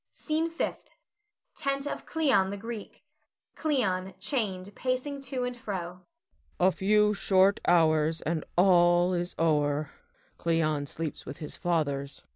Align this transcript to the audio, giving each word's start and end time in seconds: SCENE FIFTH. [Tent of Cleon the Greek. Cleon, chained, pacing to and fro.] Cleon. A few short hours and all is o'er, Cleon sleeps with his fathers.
SCENE 0.13 0.49
FIFTH. 0.49 0.89
[Tent 1.55 1.85
of 1.85 2.07
Cleon 2.07 2.49
the 2.49 2.57
Greek. 2.57 3.03
Cleon, 3.53 4.15
chained, 4.17 4.73
pacing 4.73 5.21
to 5.21 5.43
and 5.43 5.55
fro.] 5.55 5.77
Cleon. 5.77 6.01
A 6.59 6.71
few 6.71 7.13
short 7.13 7.59
hours 7.67 8.19
and 8.23 8.43
all 8.57 9.13
is 9.13 9.35
o'er, 9.37 9.91
Cleon 10.39 10.87
sleeps 10.87 11.27
with 11.27 11.37
his 11.37 11.55
fathers. 11.55 12.23